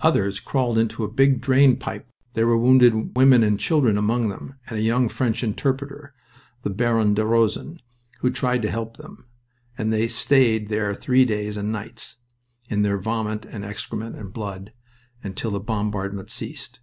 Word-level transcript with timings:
Others 0.00 0.38
crawled 0.38 0.78
into 0.78 1.02
a 1.02 1.10
big 1.10 1.40
drain 1.40 1.76
pipe 1.76 2.06
there 2.34 2.46
were 2.46 2.56
wounded 2.56 3.16
women 3.16 3.42
and 3.42 3.58
children 3.58 3.98
among 3.98 4.28
them, 4.28 4.54
and 4.68 4.78
a 4.78 4.80
young 4.80 5.08
French 5.08 5.42
interpreter, 5.42 6.14
the 6.62 6.70
Baron 6.70 7.14
de 7.14 7.26
Rosen, 7.26 7.80
who 8.20 8.30
tried 8.30 8.62
to 8.62 8.70
help 8.70 8.96
them 8.96 9.26
and 9.76 9.92
they 9.92 10.06
stayed 10.06 10.68
there 10.68 10.94
three 10.94 11.24
days 11.24 11.56
and 11.56 11.72
nights, 11.72 12.18
in 12.68 12.82
their 12.82 12.96
vomit 13.00 13.44
and 13.44 13.64
excrement 13.64 14.14
and 14.14 14.32
blood, 14.32 14.72
until 15.24 15.50
the 15.50 15.58
bombardment 15.58 16.30
ceased. 16.30 16.78